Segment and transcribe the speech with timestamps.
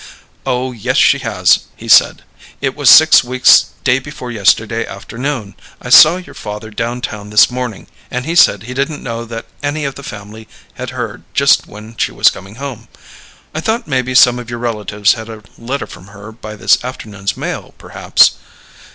[0.47, 2.23] "Oh, yes, she has!" he said.
[2.59, 5.53] "It was six weeks day before yesterday afternoon.
[5.79, 9.85] I saw your father downtown this morning, and he said he didn't know that any
[9.85, 12.87] of the family had heard just when she was coming home.
[13.53, 17.37] I thought maybe some of your relatives had a letter from her by this afternoon's
[17.37, 18.37] mail, perhaps."